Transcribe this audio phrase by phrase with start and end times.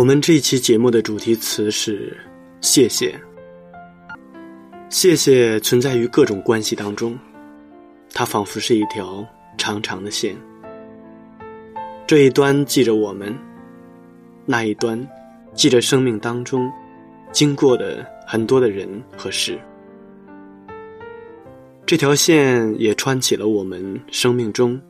[0.00, 2.16] 我们这一期节目的主题词是
[2.62, 3.14] “谢谢”。
[4.88, 7.18] 谢谢存在于各种关系当中，
[8.14, 9.22] 它仿佛是一条
[9.58, 10.34] 长长的线，
[12.06, 13.36] 这一端记着我们，
[14.46, 15.06] 那一端
[15.52, 16.72] 记着生命当中
[17.30, 19.60] 经过的很多的人和事。
[21.84, 24.80] 这条线也穿起了我们生命中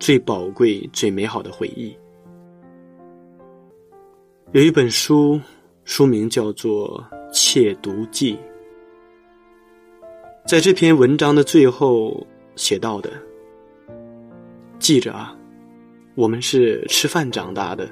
[0.00, 1.94] 最宝贵、最美好的回忆。
[4.52, 5.40] 有一本书，
[5.84, 8.34] 书名叫做《窃读记》。
[10.46, 13.10] 在这篇文章的最后写到的，
[14.78, 15.36] 记着啊，
[16.14, 17.88] 我们是吃饭长大的，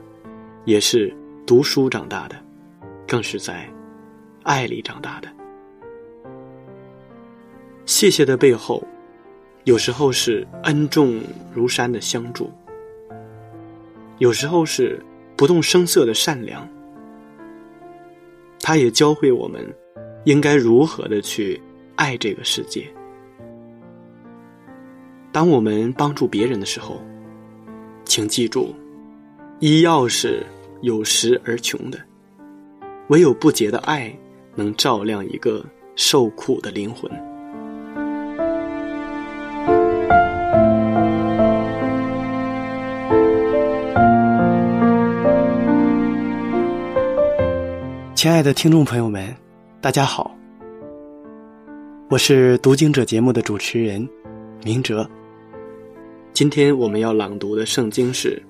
[0.64, 1.12] 也是
[1.44, 2.36] 读书长大的，
[3.05, 3.68] 更是在
[4.45, 5.29] 爱里长大的。
[7.84, 8.80] 谢谢的背后，
[9.64, 11.20] 有时候是恩重
[11.52, 12.48] 如山的相助，
[14.18, 15.05] 有时候是。
[15.36, 16.68] 不动声色的善良，
[18.61, 19.61] 他也教会我们
[20.24, 21.61] 应该如何的去
[21.96, 22.86] 爱这个世界。
[25.33, 27.02] 当我们帮助别人的时候，
[28.05, 28.73] 请记住，
[29.58, 30.46] 医药是
[30.83, 31.98] 有时而穷的，
[33.08, 34.17] 唯有不竭的爱
[34.55, 35.64] 能照亮一个
[35.96, 37.11] 受苦的灵魂。
[48.24, 49.36] 亲爱的听众朋友们，
[49.83, 50.35] 大家好，
[52.08, 54.08] 我是读经者节目的主持人
[54.64, 55.07] 明哲。
[56.33, 58.42] 今天我们要朗读的圣经是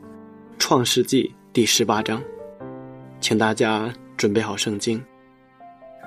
[0.60, 2.22] 《创世纪》第十八章，
[3.18, 5.02] 请大家准备好圣经。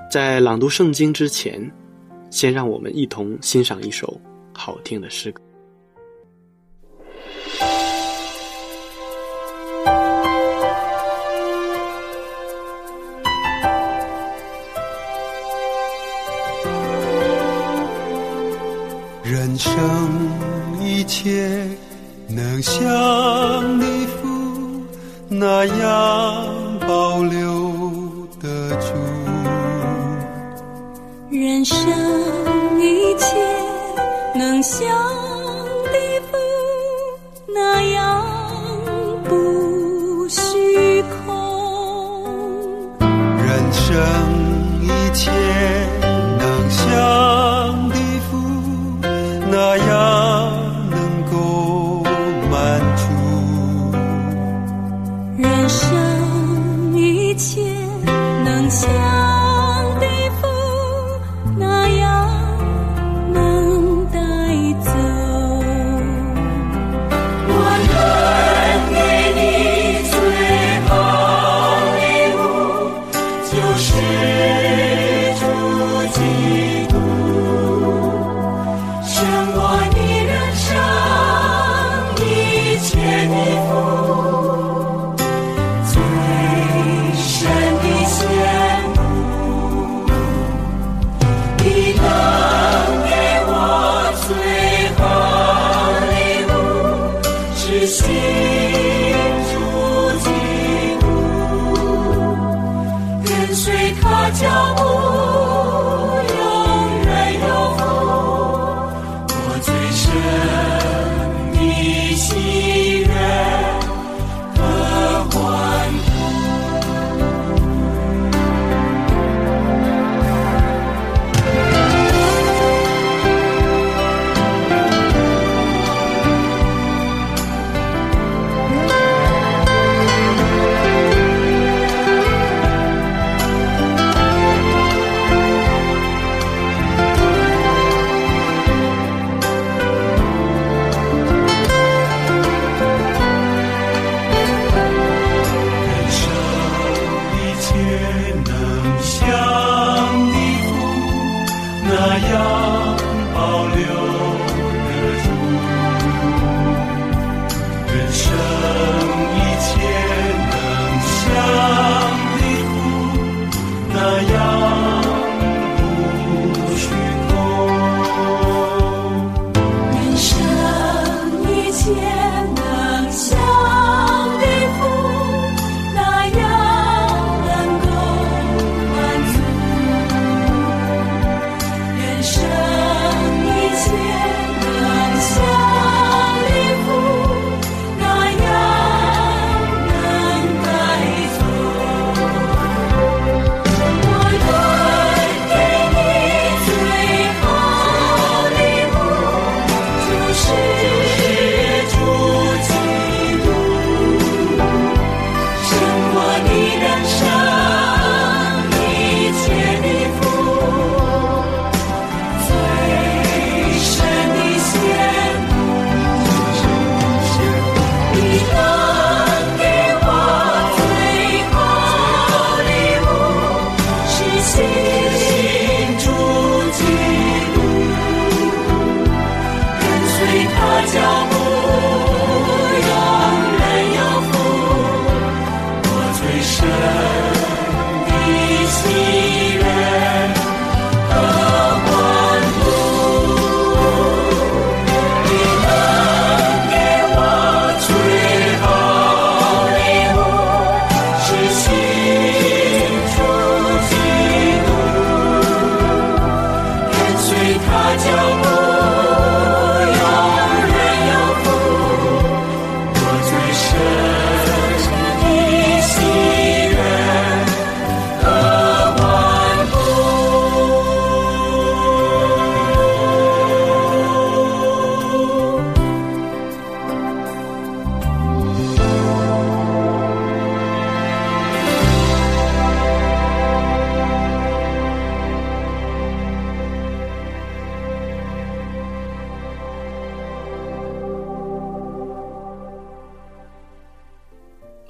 [0.09, 1.69] 在朗读圣经之前，
[2.29, 4.17] 先让我们一同欣赏一首
[4.53, 5.41] 好听的诗歌。
[19.57, 21.67] 人生一切
[22.29, 22.79] 能像
[23.79, 24.85] 你父
[25.27, 28.93] 那样保留得住。
[31.31, 31.79] 人生
[32.79, 33.35] 一切
[34.35, 35.16] 能像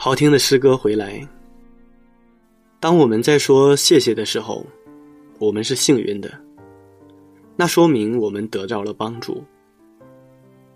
[0.07, 1.21] 好听的诗歌回来。
[2.79, 4.65] 当我们在说谢谢的时候，
[5.37, 6.31] 我们是幸运的，
[7.57, 9.43] 那说明我们得到了帮助；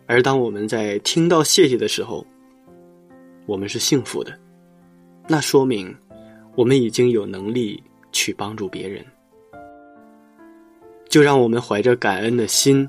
[0.06, 2.28] 而当我们在听到谢谢的时候，
[3.46, 4.38] 我们是幸福的，
[5.30, 5.96] 那说明
[6.58, 7.82] 我们已经有能力
[8.12, 9.02] 去帮助别人。
[11.08, 12.86] 就让我们怀着感恩的心，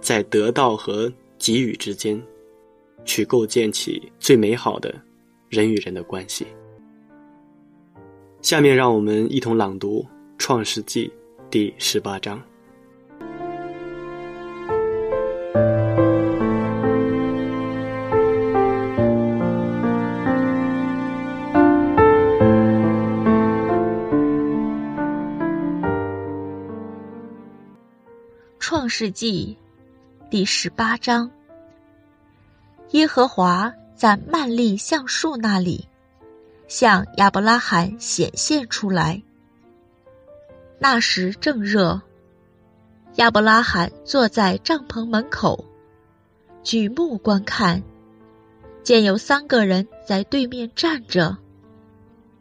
[0.00, 2.22] 在得到和给予之间，
[3.04, 4.94] 去构建起最美好的
[5.50, 6.46] 人与人的关系。
[8.40, 10.00] 下面让我们一同朗读
[10.38, 11.08] 《创世纪》
[11.50, 12.40] 第十八章。
[28.60, 29.58] 创世纪
[30.30, 31.28] 第十八章，
[32.92, 35.86] 耶和华在曼利橡树那里
[36.68, 39.22] 向亚伯拉罕显现出来。
[40.78, 42.00] 那时正热，
[43.16, 45.62] 亚伯拉罕坐在帐篷门口，
[46.62, 47.82] 举目观看，
[48.82, 51.36] 见有三个人在对面站着。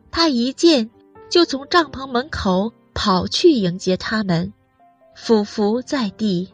[0.09, 0.89] 他一见，
[1.29, 4.53] 就从帐篷门口跑去迎接他们。
[5.13, 6.53] 俯伏在地，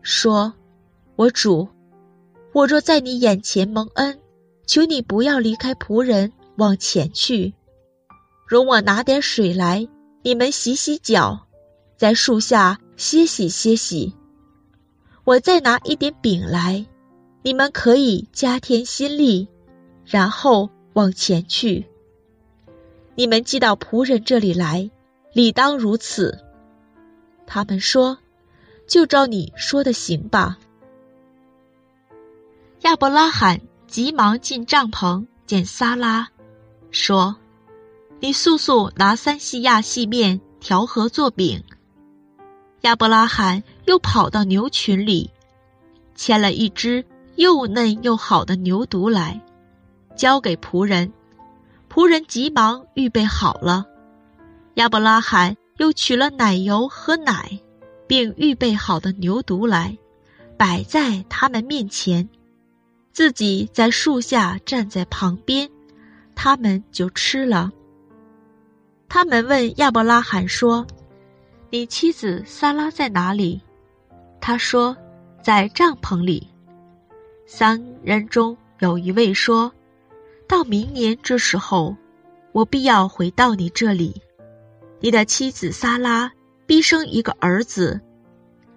[0.00, 0.54] 说
[1.16, 1.68] ：“我主，
[2.60, 4.20] 我若在你眼前蒙恩，
[4.66, 7.54] 求你不要离开仆人，往前去，
[8.46, 9.88] 容我拿点水来，
[10.22, 11.46] 你们洗洗脚，
[11.96, 14.14] 在树下歇息歇息。
[15.24, 16.84] 我再拿一点饼来，
[17.40, 19.48] 你们可以加添心力，
[20.04, 21.86] 然后往前去。
[23.14, 24.90] 你们寄到仆人这里来，
[25.32, 26.38] 理当如此。”
[27.48, 28.18] 他们说
[28.86, 30.58] ：“就照你说的行吧。”
[32.82, 36.26] 亚伯拉罕急忙进帐篷见撒拉，
[36.90, 37.36] 说
[38.20, 41.62] ：“你速速拿三细亚细面调和做饼。”
[42.82, 45.30] 亚伯拉罕又跑到牛群里，
[46.14, 47.04] 牵了一只
[47.36, 49.40] 又嫩又好的牛犊来，
[50.16, 51.12] 交给仆人。
[51.92, 53.84] 仆人急忙预备好了。
[54.74, 55.56] 亚伯拉罕。
[55.80, 57.58] 又取了奶油和奶，
[58.06, 59.96] 并预备好的牛犊来，
[60.58, 62.28] 摆在他们面前，
[63.20, 65.68] 自己在树下站在旁边，
[66.34, 67.70] 他们就吃了。
[69.10, 70.86] 他们问亚伯拉罕说
[71.68, 73.60] ：“你妻子撒拉在哪里？”
[74.40, 74.96] 他说
[75.44, 76.48] ：“在帐篷里。”
[77.44, 79.70] 三人中有一位说
[80.48, 81.94] ：“到明年这时候，
[82.52, 84.22] 我必要回到你这里。”
[84.98, 86.32] 你的妻子撒拉
[86.64, 88.00] 必生一个儿子。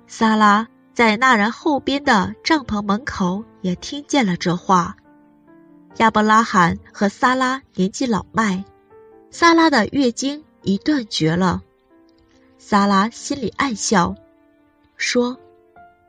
[0.06, 4.96] 撒拉在那人后边的帐篷门口也听见了这话。
[5.98, 8.64] 亚伯拉罕和撒拉年纪老迈，
[9.32, 11.62] 撒拉的月经已断绝了。
[12.58, 14.16] 撒拉心里暗笑，
[14.96, 15.38] 说：“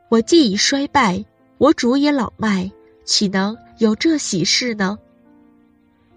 [0.09, 1.23] 我既已衰败，
[1.57, 2.71] 我主也老迈，
[3.03, 4.97] 岂能有这喜事呢？”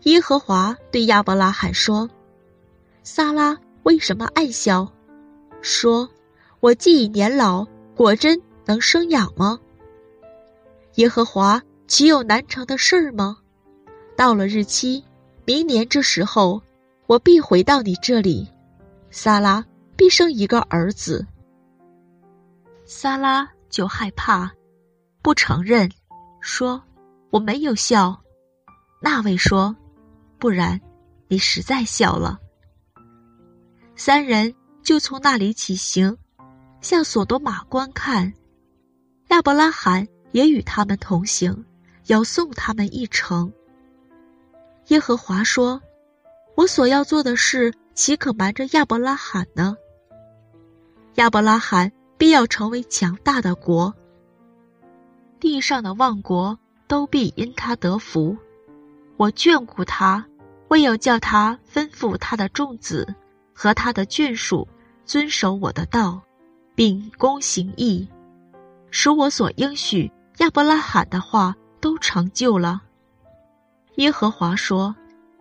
[0.05, 2.09] 耶和华对亚伯拉罕说
[3.03, 4.93] ：“撒拉。”为什么暗笑？
[5.63, 6.07] 说
[6.61, 9.59] ：“我既已年老，果真能生养吗？
[10.97, 13.39] 耶和华岂有难成的事儿吗？
[14.15, 15.03] 到了日期，
[15.47, 16.61] 明年这时候，
[17.07, 18.47] 我必回到你这里，
[19.11, 19.65] 撒拉
[19.97, 21.27] 必生一个儿子。”
[22.85, 24.53] 撒拉就害怕，
[25.23, 25.91] 不承认，
[26.43, 26.83] 说
[27.33, 28.21] ：“我没有笑。”
[29.01, 29.75] 那位说
[30.39, 30.79] ：“不然，
[31.27, 32.39] 你实在笑了。”
[33.97, 36.19] 三人就从那里起行，
[36.83, 38.31] 向索多玛观看。
[39.29, 41.65] 亚伯拉罕也与他们同行，
[42.07, 43.53] 要送他们一程。
[44.89, 45.83] 耶和华说
[46.57, 49.77] ：“我所要做的事，岂可瞒着亚伯拉罕呢？
[51.17, 53.95] 亚伯拉罕必要成为强大的国，
[55.39, 58.37] 地上的万国都必因他得福。
[59.19, 60.25] 我眷顾他，
[60.69, 63.15] 为要叫他吩咐他的众子
[63.53, 64.67] 和他的眷属
[65.05, 66.23] 遵守我的道，
[66.75, 68.09] 秉公行义，
[68.91, 72.83] 使我所应许亚伯拉罕的话都成就了。”
[73.97, 74.95] 耶和华说：“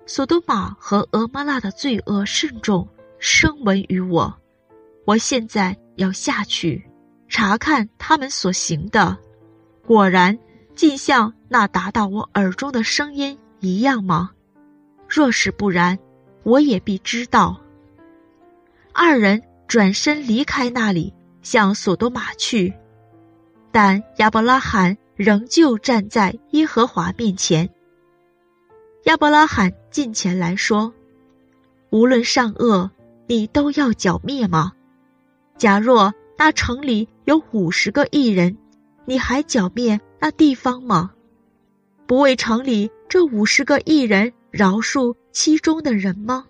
[0.05, 2.87] 索多玛和俄摩拉的罪恶甚重，
[3.19, 4.35] 声闻于我。
[5.05, 6.83] 我现在要下去
[7.29, 9.17] 查看他们所行的，
[9.85, 10.37] 果然
[10.75, 14.31] 尽像那达到我耳中的声音一样吗？
[15.07, 15.97] 若是不然，
[16.43, 17.61] 我也必知道。”
[18.93, 21.13] 二人转身离开那里，
[21.43, 22.73] 向索多玛去，
[23.79, 27.69] 但亚伯拉罕仍旧站在耶和华面前。
[29.03, 30.91] 亚伯拉罕近前来说
[31.91, 32.89] ：“无论善恶，
[33.27, 34.71] 你都要剿灭吗？
[35.59, 38.57] 假若那城里有五十个异人，
[39.05, 41.11] 你还剿灭那地方吗？
[42.07, 46.45] 不为城里这五十个异人饶恕其中的人吗？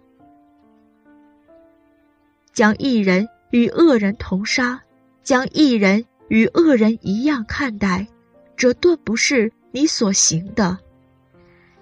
[2.54, 4.82] 将异人与恶人同杀，
[5.24, 8.08] 将异人与恶人一样看待，
[8.56, 10.78] 这顿不是你所行的。”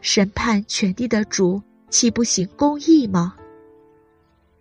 [0.01, 3.35] 审判全地的主岂不行公义吗？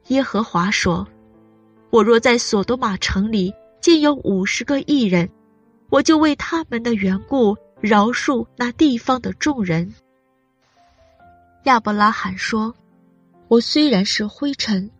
[0.08, 1.06] 耶和华说
[1.90, 5.28] ：“我若在索多玛城里见有五十个异人，
[5.90, 9.94] 我就为他们的缘故饶恕那地方的众人。”
[11.64, 12.74] 亚伯拉罕说
[13.48, 14.90] ：“我虽然是灰尘，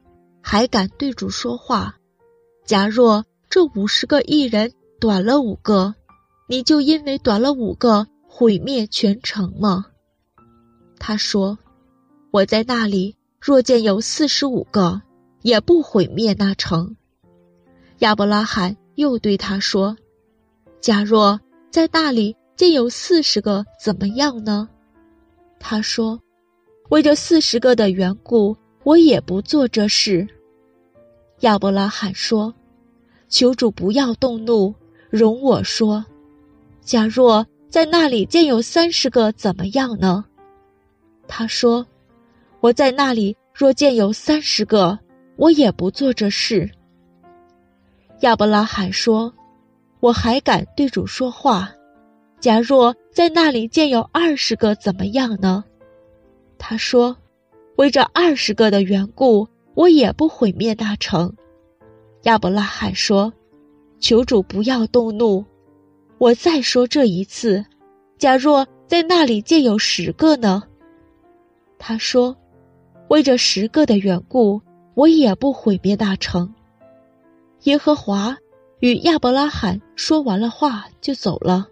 [0.42, 1.96] 还敢对主说话。
[2.64, 5.94] 假若这五十个异人短了五个，
[6.48, 9.86] 你就因为短了五个毁灭全城吗？”
[10.98, 11.56] 他说
[12.34, 15.00] ：“我在那里，若见有四十五个，
[15.42, 16.96] 也不毁灭那城。”
[18.02, 19.96] 亚伯拉罕又对他说
[20.82, 24.68] ：“假若在那里见有四十个，怎么样呢？”
[25.60, 26.20] 他说
[26.90, 30.26] ：“为这四十个的缘故，我也不做这事。”
[31.42, 32.52] 亚伯拉罕说
[33.34, 34.72] ：“求主不要动怒，
[35.10, 36.06] 容我说，
[36.80, 40.24] 假若在那里见有三十个，怎么样呢？”
[41.26, 41.84] 他说
[42.62, 44.96] ：“我在那里若见有三十个，
[45.34, 46.70] 我也不做这事。”
[48.22, 49.34] 亚伯拉罕说
[49.98, 51.72] ：“我还敢对主说话。
[52.38, 55.64] 假若在那里见有二十个，怎么样呢？”
[56.56, 57.16] 他说
[57.78, 61.34] ：“为这二十个的缘故，我也不毁灭那城。”
[62.24, 63.32] 亚伯拉罕说
[64.00, 65.44] ：“求主不要动怒，
[66.18, 67.64] 我再说这一次。
[68.18, 70.62] 假若在那里见有十个呢？”
[71.78, 72.34] 他说
[73.08, 74.60] ：“为这十个的缘故，
[74.94, 76.54] 我也不毁灭那城。”
[77.64, 78.34] 耶和华
[78.80, 81.68] 与亚伯拉罕说完了话，就走了。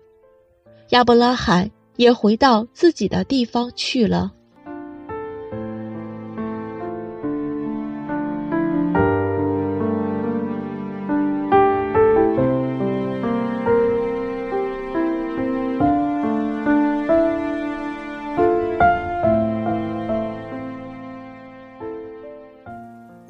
[0.90, 4.30] 亚伯拉罕也回到自己的地方去了。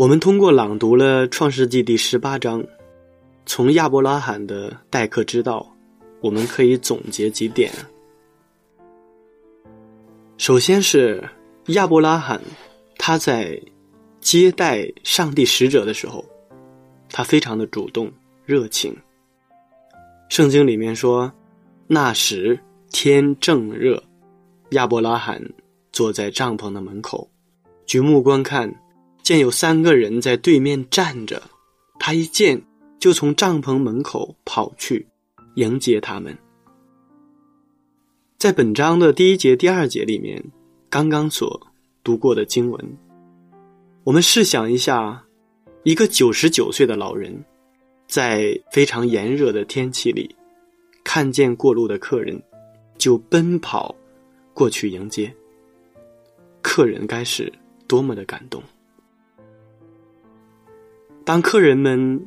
[0.02, 2.61] 我们通过朗读了《创世纪》第十八章，
[3.47, 5.64] 从亚伯拉罕的待客之道，
[6.21, 7.71] 我们可以总结几点。
[10.38, 11.23] 首先是
[11.66, 12.42] 亚伯拉罕，
[12.99, 13.56] 他在
[14.21, 16.25] 接待上帝使者的时候，
[17.09, 18.11] 他非常的主动
[18.44, 18.92] 热情。
[20.28, 21.32] 圣经里面说，
[21.87, 22.59] 那时
[22.90, 24.02] 天正热，
[24.71, 25.40] 亚伯拉罕
[25.92, 27.30] 坐在帐篷的门口，
[27.87, 28.68] 举目观看。
[29.23, 31.43] 见有三个人在对面站着，
[31.99, 32.61] 他一见
[32.99, 35.07] 就从帐篷门口跑去
[35.55, 36.37] 迎接他们。
[38.37, 40.43] 在本章的第一节、第二节里面，
[40.91, 41.61] 刚刚所
[42.02, 42.99] 读过的经文，
[44.02, 45.25] 我们试想一下，
[45.85, 47.33] 一个九十九岁的老人，
[48.09, 50.35] 在非常炎热的天气里，
[51.05, 52.43] 看见过路的客人，
[52.99, 53.95] 就奔跑
[54.52, 55.33] 过去迎接。
[56.61, 57.52] 客人该是
[57.87, 58.61] 多么的感动！
[61.25, 62.21] 当客人们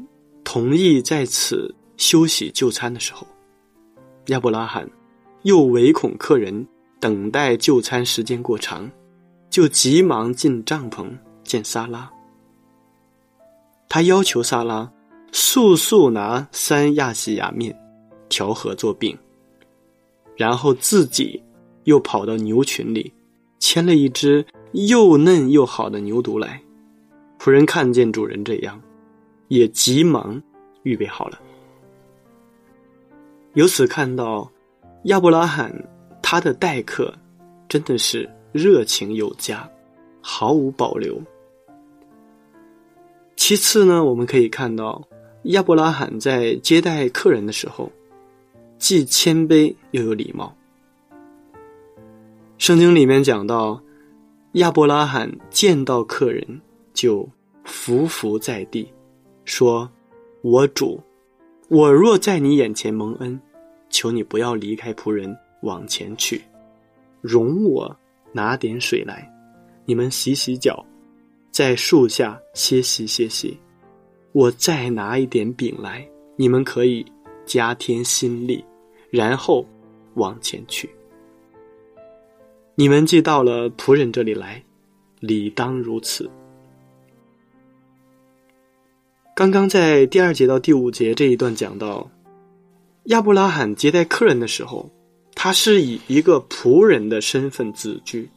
[0.43, 3.27] 同意在此休息就餐的时候，
[4.27, 4.89] 亚伯拉罕
[5.43, 6.65] 又唯恐客人
[6.99, 8.89] 等待就餐时间过长，
[9.49, 11.07] 就急忙进帐篷
[11.43, 12.09] 见萨拉。
[13.89, 14.89] 他要求萨拉
[15.31, 17.77] 速速拿三亚细亚面
[18.29, 19.17] 调和做饼，
[20.37, 21.41] 然后自己
[21.83, 23.11] 又跑到牛群里，
[23.59, 26.61] 牵了一只又嫩又好的牛犊来。
[27.45, 28.81] 仆人看见主人这样，
[29.49, 30.41] 也急忙
[30.81, 31.39] 预备好了。
[33.53, 34.51] 由此看到
[35.03, 35.71] 亚伯拉罕
[36.23, 37.13] 他的待客
[37.69, 39.69] 真的是热情有加，
[40.21, 41.21] 毫无保留。
[43.35, 44.99] 其次呢，我们可以看到
[45.43, 47.91] 亚伯拉罕在接待客人的时候，
[48.79, 50.51] 既谦卑又有礼貌。
[52.57, 53.79] 圣经里面讲到，
[54.53, 56.43] 亚伯拉罕见到客人
[56.91, 57.29] 就
[57.65, 58.87] 伏伏在地，
[59.43, 59.89] 说
[60.41, 61.01] ：“我主，
[61.67, 63.39] 我若在你眼前蒙恩，
[63.89, 66.41] 求你不要离开仆人往前去，
[67.21, 67.93] 容我
[68.31, 69.27] 拿点水来，
[69.85, 70.85] 你们洗洗脚，
[71.49, 73.59] 在树下歇息歇息。
[74.31, 77.03] 我再拿一点饼来，你们可以
[77.45, 78.63] 加添心力，
[79.09, 79.65] 然后
[80.13, 80.89] 往前去。
[82.75, 84.63] 你们既到了仆人这里来，
[85.19, 86.29] 理当如此。”
[89.35, 92.09] 刚刚在第二节到第五节这一段讲到，
[93.07, 94.89] 亚伯拉罕接待客人的时候，
[95.35, 98.29] 他是以一个仆人的身份自居，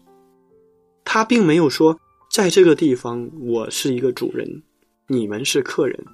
[1.05, 1.97] 他并没有说
[2.29, 4.61] 在这个地方我是一个主人，
[5.07, 6.05] 你们是客人，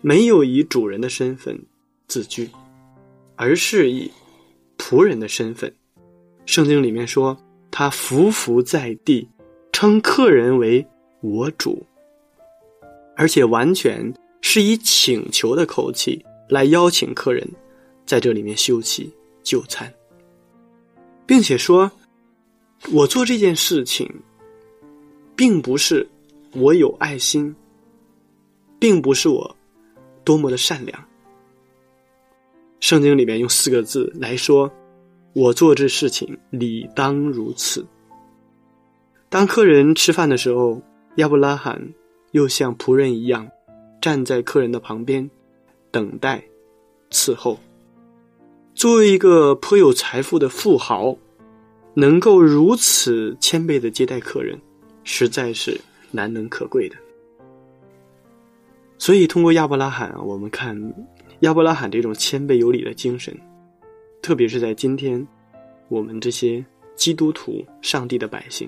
[0.00, 1.56] 没有以主人的身份
[2.08, 2.50] 自居，
[3.36, 4.10] 而是以
[4.78, 5.72] 仆人的身份。
[6.44, 7.38] 圣经里面说
[7.70, 9.28] 他伏伏在地，
[9.72, 10.84] 称客人为
[11.20, 11.86] 我主。
[13.16, 17.46] 而且完全是以请求的口气来邀请客人
[18.06, 19.92] 在这里面休息就餐，
[21.26, 21.90] 并且说
[22.92, 24.10] ：“我做这件事情，
[25.36, 26.08] 并不是
[26.52, 27.54] 我有爱心，
[28.78, 29.56] 并不是我
[30.24, 31.04] 多么的善良。”
[32.80, 34.70] 圣经里面用四个字来说
[35.34, 37.86] ：“我做这事情理当如此。”
[39.30, 40.82] 当客人吃饭的时候，
[41.16, 41.80] 亚伯拉罕。
[42.32, 43.48] 又像仆人一样，
[44.00, 45.30] 站在客人的旁边，
[45.90, 46.42] 等待
[47.10, 47.58] 伺候。
[48.74, 51.16] 作为一个颇有财富的富豪，
[51.94, 54.58] 能够如此谦卑的接待客人，
[55.04, 55.78] 实在是
[56.10, 56.96] 难能可贵的。
[58.96, 60.74] 所以，通过亚伯拉罕，我们看
[61.40, 63.36] 亚伯拉罕这种谦卑有礼的精神，
[64.22, 65.26] 特别是在今天，
[65.88, 66.64] 我们这些
[66.96, 68.66] 基督徒、上帝的百姓，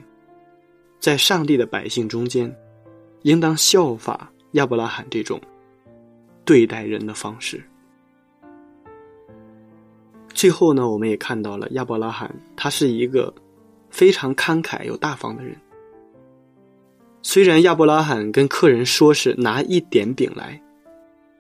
[1.01, 2.55] 在上帝的百姓中间。
[3.25, 5.41] 应当效法亚伯拉罕这种
[6.45, 7.63] 对待人的方式。
[10.35, 13.33] 最后呢，我们也看到了亚伯拉罕，他是一个
[13.89, 15.57] 非常慷慨又大方的人。
[17.23, 20.61] 虽然亚伯拉罕跟客人说是拿一点饼来，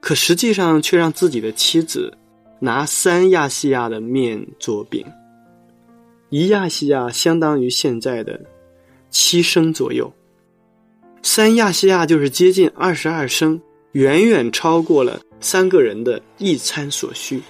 [0.01, 2.16] 可实际上却让自己的妻子
[2.61, 5.05] 拿三亚细亚的面做饼，
[6.31, 8.40] 一亚细亚相当于现在的
[9.11, 10.11] 七升左右。
[11.27, 13.59] 三亚细亚就是接近二十二升，
[13.93, 17.41] 远远超过了三个人的一餐所需。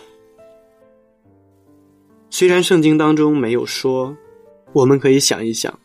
[2.31, 4.17] 虽然圣经当中没有说，
[4.73, 5.77] 我们可以想一想，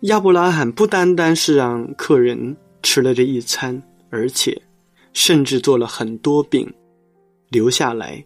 [0.00, 3.80] 亚伯拉罕不单单是让客人吃了这一餐，
[4.10, 4.60] 而且
[5.12, 6.68] 甚至做了很多饼
[7.50, 8.22] 留下来，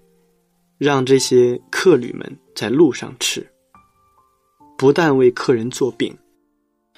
[0.79, 3.47] 让这些客旅们在路上吃。
[4.79, 6.17] 不但为客人做饼，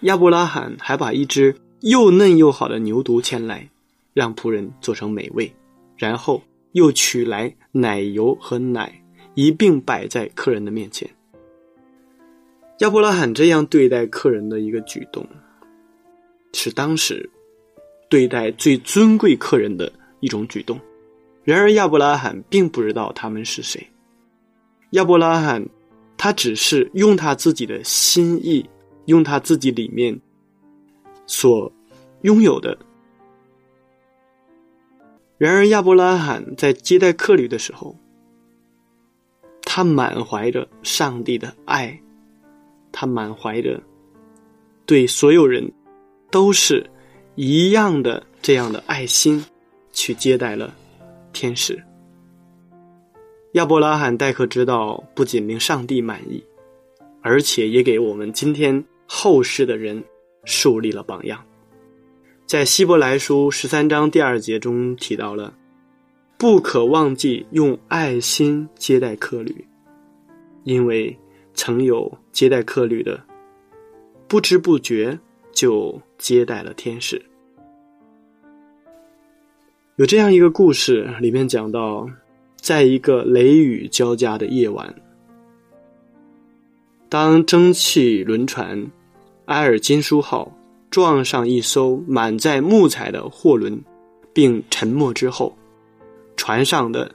[0.03, 1.53] 亚伯拉罕还把一只。
[1.81, 3.69] 又嫩又好的牛犊牵来，
[4.13, 5.53] 让仆人做成美味，
[5.97, 8.93] 然后又取来奶油和奶
[9.35, 11.09] 一并摆在客人的面前。
[12.79, 15.25] 亚伯拉罕这样对待客人的一个举动，
[16.53, 17.29] 是当时
[18.09, 20.79] 对待最尊贵客人的一种举动。
[21.45, 23.85] 然而亚伯拉罕并不知道他们是谁。
[24.91, 25.65] 亚伯拉罕
[26.17, 28.69] 他只是用他自己的心意，
[29.07, 30.21] 用他自己里面。
[31.29, 31.73] 所
[32.23, 32.77] 拥有的。
[35.37, 37.95] 然而，亚伯拉罕在接待客旅的时候，
[39.63, 41.97] 他满怀着上帝的爱，
[42.91, 43.81] 他满怀着
[44.85, 45.71] 对所有人
[46.29, 46.85] 都是
[47.37, 49.45] 一样的这样的爱心，
[49.93, 50.75] 去接待了
[51.33, 51.81] 天使。
[53.53, 56.45] 亚伯拉罕待客之道不仅令上帝满意，
[57.23, 60.03] 而且也给我们今天后世的人。
[60.45, 61.45] 树立了榜样，
[62.47, 65.53] 在希伯来书十三章第二节中提到了，
[66.39, 69.67] 不可忘记用爱心接待客旅，
[70.65, 71.17] 因为
[71.55, 73.23] 曾有接待客旅的，
[74.27, 75.19] 不知不觉
[75.53, 77.21] 就接待了天使。
[79.97, 82.09] 有这样一个故事，里面讲到，
[82.55, 84.95] 在一个雷雨交加的夜晚，
[87.09, 88.89] 当蒸汽轮船
[89.49, 90.55] 埃尔金书号
[90.91, 93.83] 撞上一艘满载木材的货轮，
[94.35, 95.57] 并沉没之后，
[96.37, 97.11] 船上的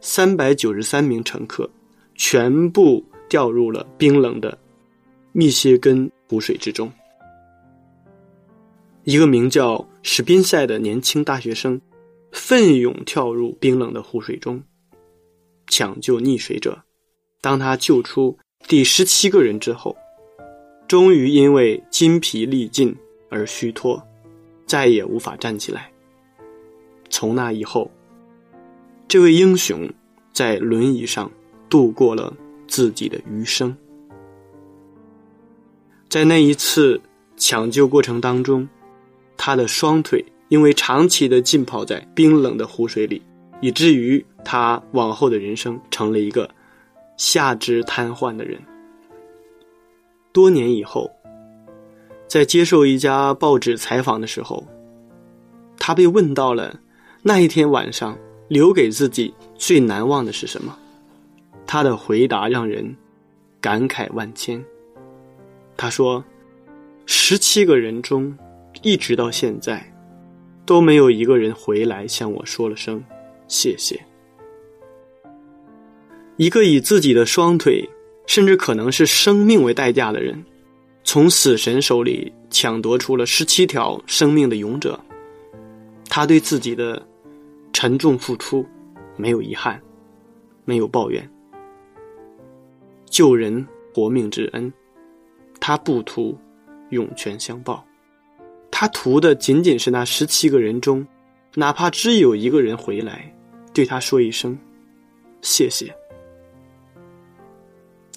[0.00, 1.68] 三百九十三名乘客
[2.14, 4.56] 全部掉入了冰冷的
[5.32, 6.90] 密歇根湖水之中。
[9.04, 11.78] 一个名叫史宾塞的年轻大学生
[12.32, 14.62] 奋勇跳入冰冷的湖水中，
[15.66, 16.78] 抢救溺水者。
[17.42, 19.94] 当他救出第十七个人之后，
[20.88, 22.96] 终于因为筋疲力尽
[23.28, 24.02] 而虚脱，
[24.64, 25.92] 再也无法站起来。
[27.10, 27.90] 从那以后，
[29.06, 29.86] 这位英雄
[30.32, 31.30] 在轮椅上
[31.68, 32.34] 度过了
[32.66, 33.76] 自己的余生。
[36.08, 36.98] 在那一次
[37.36, 38.66] 抢救过程当中，
[39.36, 43.20] 他的双腿因为长期的浸泡在冰冷的湖水里，
[43.60, 46.48] 以至于他往后的人生成了一个
[47.18, 48.58] 下肢瘫痪的人。
[50.38, 51.10] 多年以后，
[52.28, 54.64] 在接受一家报纸采访的时候，
[55.80, 56.78] 他被问到了
[57.22, 60.78] 那一天晚上留给自己最难忘的是什么。
[61.66, 62.96] 他的回答让人
[63.60, 64.64] 感慨万千。
[65.76, 66.24] 他说
[67.04, 68.32] ：“十七个人中，
[68.82, 69.92] 一直到现在，
[70.64, 73.02] 都没有一个人回来向我说了声
[73.48, 74.00] 谢谢。
[76.36, 77.84] 一个以自己的双腿，
[78.28, 80.44] 甚至可能是生命为代价的人，
[81.02, 85.00] 从死神手里抢夺出了十七条生命的勇者，
[86.08, 87.04] 他对自己的
[87.72, 88.64] 沉重付出
[89.16, 89.80] 没有遗憾，
[90.64, 91.28] 没有抱怨。
[93.06, 94.72] 救人活命之恩。”
[95.60, 96.38] 他不图
[96.90, 97.84] 涌泉相报，
[98.70, 101.04] 他图的仅仅是那十七个人中，
[101.54, 103.34] 哪怕只有一个人回来，
[103.74, 104.56] 对他说一声
[105.42, 105.92] 谢谢。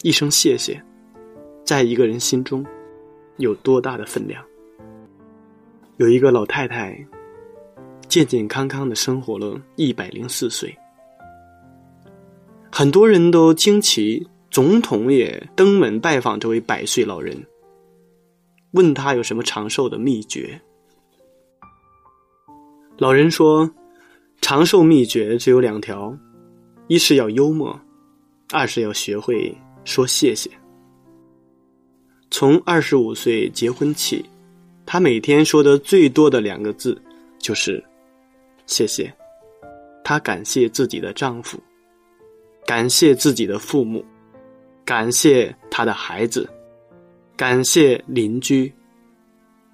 [0.04, 0.82] 一声谢谢，
[1.64, 2.66] 在一个人心中
[3.38, 4.44] 有多大的分量？
[5.98, 6.98] 有一个老太太，
[8.08, 10.76] 健健康康的生活了一百零四岁，
[12.72, 14.28] 很多人都惊奇。
[14.50, 17.42] 总统也登门拜访这位百岁老人，
[18.72, 20.60] 问他有什么长寿的秘诀。
[22.98, 23.72] 老人说
[24.42, 26.14] ：“长寿秘诀只有两条，
[26.88, 27.80] 一是要幽默，
[28.52, 30.50] 二是要学会说谢谢。”
[32.32, 34.26] 从二十五岁结婚起，
[34.86, 37.00] 他每天说的最多的两个字
[37.40, 37.84] 就是
[38.66, 39.14] “谢谢”。
[40.04, 41.60] 她感谢自己的丈夫，
[42.66, 44.04] 感谢自己的父母。
[44.84, 46.50] 感谢他的孩子，
[47.38, 48.74] 感谢邻居，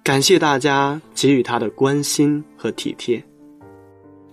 [0.04, 3.20] 感谢大家给予他的关心和体贴，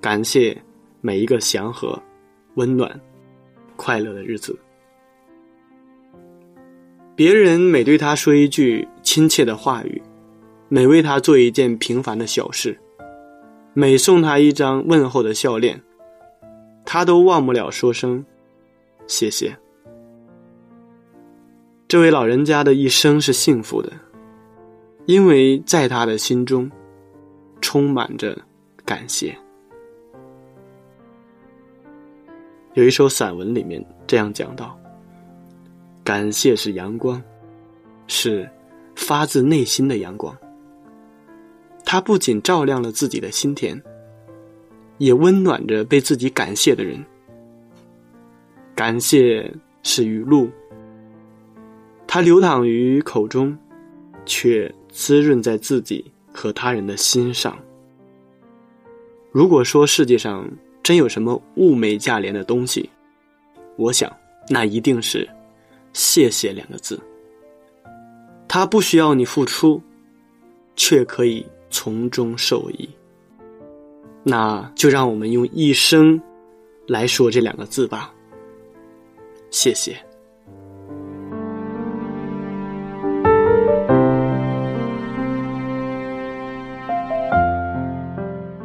[0.01, 0.55] 感谢
[0.99, 1.99] 每一个祥和、
[2.55, 2.99] 温暖、
[3.77, 4.55] 快乐的日子。
[7.15, 10.01] 别人每对他说一句亲切的话语，
[10.67, 12.77] 每为他做一件平凡的小事，
[13.73, 15.81] 每送他一张问候的笑脸，
[16.83, 18.25] 他都忘不了说声
[19.07, 19.57] 谢谢。
[21.87, 23.93] 这位老人家的一生是幸福的，
[25.05, 26.69] 因为在他的心中
[27.61, 28.37] 充满着
[28.83, 29.33] 感谢。
[32.73, 34.77] 有一首散文里面这样讲到
[36.05, 37.19] ：“感谢是阳光，
[38.05, 38.47] 是
[38.95, 40.37] 发自内心的阳光。
[41.83, 43.81] 它不仅照亮了自己的心田，
[44.99, 47.03] 也温暖着被自己感谢的人。
[48.75, 50.47] 感谢是雨露。”
[52.05, 53.57] 它流淌于口中，
[54.27, 57.57] 却滋润在自己和他人的心上。
[59.31, 60.47] 如果说世界上
[60.83, 62.87] 真有什么物美价廉的东西，
[63.75, 64.09] 我想
[64.47, 65.27] 那一定是
[65.95, 66.99] “谢谢”两个字。
[68.49, 69.81] 他不需要你付出，
[70.75, 72.87] 却可以从中受益。
[74.23, 76.21] 那就让我们用一生
[76.87, 78.13] 来说这两个字吧。
[79.51, 79.95] 谢谢。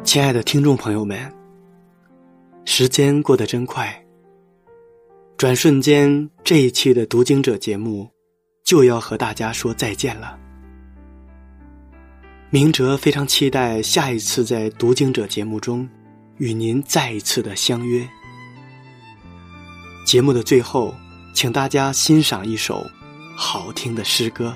[0.02, 1.32] 亲爱的听众朋友们，
[2.64, 4.04] 时间过得真快，
[5.40, 8.06] 转瞬间这一期的读经者节目
[8.62, 10.38] 就要和大家说再见了。
[12.50, 15.88] 明哲非常期待下一次在读经者节目中
[16.36, 18.06] 与您再一次的相约。
[20.04, 20.94] 节目的最后，
[21.32, 22.86] 请大家欣赏一首
[23.34, 24.54] 好听的诗歌。